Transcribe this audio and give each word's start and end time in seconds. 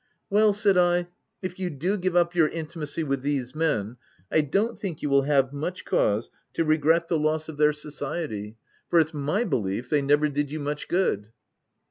U 0.31 0.35
Well/' 0.37 0.51
said 0.55 0.79
I," 0.79 1.09
if 1.43 1.59
you 1.59 1.69
do 1.69 1.95
give 1.95 2.15
up 2.15 2.33
your 2.33 2.47
intimacy 2.47 3.03
with 3.03 3.21
these 3.21 3.53
men, 3.53 3.97
I 4.31 4.41
don't 4.41 4.79
think 4.79 5.03
you 5.03 5.11
will 5.11 5.21
have 5.21 5.53
much 5.53 5.85
cause 5.85 6.31
to 6.55 6.65
regret 6.65 7.07
the 7.07 7.19
loss 7.19 7.47
of 7.47 7.57
their 7.57 7.71
c 7.71 7.81
2 7.81 7.81
28 7.83 7.89
THE 7.89 7.99
TENANT 7.99 8.27
society; 8.27 8.57
for 8.89 8.99
it's 8.99 9.13
my 9.13 9.43
belief 9.43 9.91
they 9.91 10.01
never 10.01 10.27
did 10.27 10.49
you 10.49 10.59
much 10.59 10.87
good." 10.87 11.27